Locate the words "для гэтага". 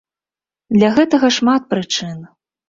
0.75-1.29